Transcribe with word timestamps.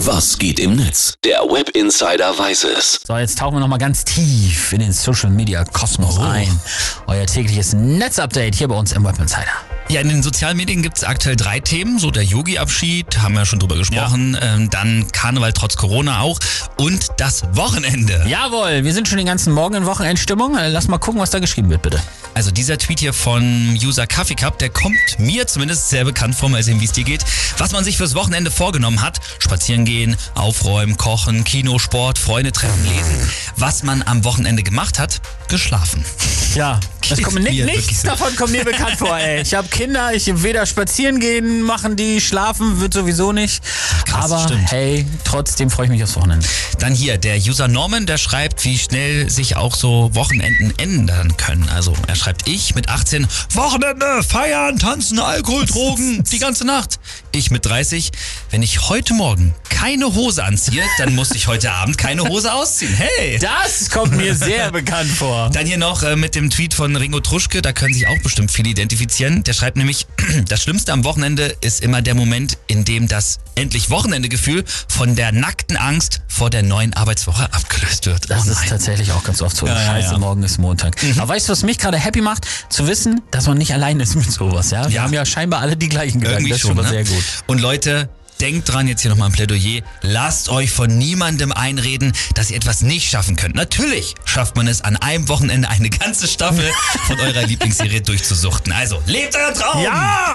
Was 0.00 0.38
geht 0.38 0.60
im 0.60 0.76
Netz? 0.76 1.14
Der 1.24 1.40
Web 1.40 1.70
Insider 1.70 2.38
weiß 2.38 2.64
es. 2.64 3.00
So, 3.06 3.16
jetzt 3.16 3.38
tauchen 3.38 3.56
wir 3.56 3.60
nochmal 3.60 3.78
ganz 3.78 4.04
tief 4.04 4.74
in 4.74 4.80
den 4.80 4.92
Social 4.92 5.30
Media 5.30 5.64
Kosmos 5.64 6.18
ein. 6.18 6.60
Euer 7.06 7.24
tägliches 7.24 7.72
Netzupdate 7.72 8.54
hier 8.54 8.68
bei 8.68 8.76
uns 8.76 8.92
im 8.92 9.04
Web 9.04 9.18
Insider. 9.18 9.46
Ja, 9.88 10.00
in 10.00 10.08
den 10.08 10.20
sozialen 10.20 10.56
Medien 10.56 10.82
gibt 10.82 10.96
es 10.98 11.04
aktuell 11.04 11.36
drei 11.36 11.60
Themen. 11.60 12.00
So 12.00 12.10
der 12.10 12.24
Yogi-Abschied, 12.24 13.18
haben 13.22 13.34
wir 13.34 13.40
ja 13.42 13.46
schon 13.46 13.60
drüber 13.60 13.76
gesprochen. 13.76 14.36
Ähm, 14.40 14.68
dann 14.68 15.06
Karneval 15.12 15.52
trotz 15.52 15.76
Corona 15.76 16.20
auch. 16.20 16.40
Und 16.76 17.06
das 17.18 17.44
Wochenende. 17.52 18.24
Jawohl, 18.26 18.82
wir 18.82 18.92
sind 18.92 19.06
schon 19.06 19.18
den 19.18 19.28
ganzen 19.28 19.52
Morgen 19.52 19.76
in 19.76 19.86
Wochenendstimmung. 19.86 20.56
Äh, 20.56 20.70
Lass 20.70 20.88
mal 20.88 20.98
gucken, 20.98 21.20
was 21.20 21.30
da 21.30 21.38
geschrieben 21.38 21.70
wird, 21.70 21.82
bitte. 21.82 22.02
Also 22.34 22.50
dieser 22.50 22.78
Tweet 22.78 22.98
hier 22.98 23.12
von 23.12 23.78
User 23.80 24.08
Coffee 24.08 24.34
Cup, 24.34 24.58
der 24.58 24.70
kommt 24.70 24.98
mir 25.18 25.46
zumindest 25.46 25.88
sehr 25.88 26.04
bekannt 26.04 26.34
vor. 26.34 26.48
Mal 26.48 26.64
sehen, 26.64 26.80
wie 26.80 26.84
es 26.84 26.92
dir 26.92 27.04
geht. 27.04 27.24
Was 27.58 27.70
man 27.70 27.84
sich 27.84 27.96
fürs 27.96 28.16
Wochenende 28.16 28.50
vorgenommen 28.50 29.02
hat. 29.02 29.20
Spazieren 29.38 29.84
gehen, 29.84 30.16
aufräumen, 30.34 30.96
kochen, 30.96 31.44
Kino, 31.44 31.78
Sport, 31.78 32.18
Freunde 32.18 32.50
treffen, 32.50 32.84
lesen. 32.84 33.30
Was 33.56 33.84
man 33.84 34.02
am 34.02 34.24
Wochenende 34.24 34.64
gemacht 34.64 34.98
hat, 34.98 35.20
geschlafen. 35.48 36.04
Ja, 36.56 36.80
das 37.08 37.22
kommt, 37.22 37.36
Geht 37.36 37.50
ni 37.50 37.58
mir 37.60 37.66
nichts 37.66 38.02
davon 38.04 38.34
kommt 38.36 38.52
mir 38.52 38.64
bekannt 38.64 38.96
vor, 38.98 39.16
ey. 39.18 39.40
Ich 39.42 39.54
habe 39.54 39.68
Kinder, 39.68 40.12
ich 40.14 40.26
weder 40.42 40.66
spazieren 40.66 41.20
gehen, 41.20 41.62
machen 41.62 41.96
die, 41.96 42.20
schlafen 42.20 42.80
wird 42.80 42.94
sowieso 42.94 43.32
nicht. 43.32 43.62
krass, 44.06 44.30
Aber 44.32 44.42
stimmt. 44.44 44.70
hey, 44.72 45.06
trotzdem 45.24 45.70
freue 45.70 45.86
ich 45.86 45.92
mich 45.92 46.02
aufs 46.02 46.16
Wochenende. 46.16 46.46
Dann 46.78 46.94
hier, 46.94 47.18
der 47.18 47.36
User 47.36 47.68
Norman, 47.68 48.06
der 48.06 48.18
schreibt, 48.18 48.64
wie 48.64 48.78
schnell 48.78 49.30
sich 49.30 49.56
auch 49.56 49.74
so 49.74 50.10
Wochenenden 50.14 50.72
ändern 50.78 51.36
können. 51.36 51.68
Also 51.74 51.92
er 52.06 52.16
schreibt, 52.16 52.48
ich 52.48 52.74
mit 52.74 52.88
18, 52.88 53.26
Wochenende, 53.52 54.22
feiern, 54.22 54.78
tanzen, 54.78 55.18
Alkohol, 55.18 55.64
Drogen, 55.66 56.22
die 56.24 56.38
ganze 56.38 56.64
Nacht. 56.66 56.98
Ich 57.32 57.50
mit 57.50 57.66
30, 57.66 58.12
wenn 58.50 58.62
ich 58.62 58.88
heute 58.88 59.14
Morgen 59.14 59.54
keine 59.68 60.14
Hose 60.14 60.42
anziehe, 60.42 60.82
dann 60.98 61.14
muss 61.14 61.32
ich 61.32 61.46
heute 61.48 61.70
Abend 61.72 61.98
keine 61.98 62.22
Hose 62.22 62.52
ausziehen. 62.52 62.94
Hey! 62.94 63.38
Das 63.38 63.90
kommt 63.90 64.16
mir 64.16 64.34
sehr 64.34 64.70
bekannt 64.72 65.10
vor. 65.10 65.50
Dann 65.52 65.66
hier 65.66 65.76
noch 65.78 66.02
äh, 66.02 66.16
mit 66.16 66.34
dem 66.34 66.48
Tweet 66.50 66.72
von 66.74 66.95
Ringo 66.96 67.20
Truschke, 67.20 67.62
da 67.62 67.72
können 67.72 67.94
sich 67.94 68.06
auch 68.06 68.18
bestimmt 68.22 68.50
viele 68.50 68.70
identifizieren. 68.70 69.42
Der 69.44 69.52
schreibt 69.52 69.76
nämlich, 69.76 70.06
das 70.48 70.62
Schlimmste 70.62 70.92
am 70.92 71.04
Wochenende 71.04 71.54
ist 71.60 71.80
immer 71.82 72.02
der 72.02 72.14
Moment, 72.14 72.58
in 72.66 72.84
dem 72.84 73.08
das 73.08 73.38
endlich 73.54 73.90
Wochenendegefühl 73.90 74.64
von 74.88 75.14
der 75.16 75.32
nackten 75.32 75.76
Angst 75.76 76.22
vor 76.28 76.50
der 76.50 76.62
neuen 76.62 76.92
Arbeitswoche 76.94 77.44
abgelöst 77.52 78.06
wird. 78.06 78.28
Das 78.30 78.46
Oh 78.46 78.50
ist 78.50 78.68
tatsächlich 78.68 79.12
auch 79.12 79.24
ganz 79.24 79.40
oft 79.42 79.56
so. 79.56 79.66
Ja, 79.66 79.76
Scheiße, 79.76 80.12
ja. 80.12 80.18
morgen 80.18 80.42
ist 80.42 80.58
Montag. 80.58 80.96
Aber 81.18 81.28
weißt 81.28 81.48
du, 81.48 81.52
was 81.52 81.62
mich 81.62 81.78
gerade 81.78 81.98
happy 81.98 82.20
macht? 82.20 82.46
Zu 82.68 82.86
wissen, 82.86 83.22
dass 83.30 83.46
man 83.46 83.56
nicht 83.58 83.72
allein 83.72 84.00
ist 84.00 84.14
mit 84.16 84.30
sowas. 84.30 84.70
Ja? 84.70 84.84
Wir 84.88 84.96
Ja. 84.96 85.02
haben 85.02 85.12
ja 85.12 85.24
scheinbar 85.24 85.60
alle 85.60 85.76
die 85.76 85.88
gleichen 85.88 86.20
Gedanken. 86.20 86.46
Irgendwie 86.46 86.50
das 86.50 86.56
ist 86.58 86.62
schon, 86.62 86.76
schon 86.76 86.84
mal 86.84 86.92
ne? 86.92 87.04
sehr 87.04 87.04
gut. 87.04 87.24
Und 87.46 87.60
Leute, 87.60 88.08
denkt 88.40 88.72
dran, 88.72 88.88
jetzt 88.88 89.02
hier 89.02 89.10
nochmal 89.10 89.28
ein 89.28 89.32
Plädoyer. 89.32 89.82
Lasst 90.02 90.48
euch 90.48 90.70
von 90.70 90.96
niemandem 90.98 91.52
einreden, 91.52 92.12
dass 92.34 92.50
ihr 92.50 92.56
etwas 92.56 92.82
nicht 92.82 93.08
schaffen 93.08 93.36
könnt. 93.36 93.54
Natürlich 93.54 94.14
schafft 94.24 94.56
man 94.56 94.66
es, 94.68 94.82
an 94.82 94.96
einem 94.96 95.28
Wochenende 95.28 95.68
eine 95.68 95.90
ganze 95.90 96.26
Staffel 96.26 96.70
von 97.06 97.20
eurer 97.20 97.46
Lieblingsserie 97.46 98.00
durchzusuchten. 98.00 98.72
Also, 98.72 99.02
lebt 99.06 99.36
euren 99.36 99.54
Traum! 99.54 99.82
Ja! 99.82 100.34